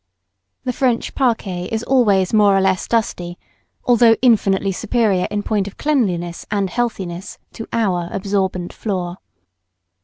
The 0.63 0.73
French 0.73 1.13
parquet 1.13 1.69
is 1.71 1.83
always 1.83 2.33
more 2.33 2.57
or 2.57 2.59
less 2.59 2.87
dusty, 2.87 3.37
although 3.85 4.15
infinitely 4.23 4.71
superior 4.71 5.27
in 5.29 5.43
point 5.43 5.67
of 5.67 5.77
cleanliness 5.77 6.43
and 6.49 6.71
healthiness 6.71 7.37
to 7.53 7.67
our 7.71 8.09
absorbent 8.11 8.73
floor. 8.73 9.19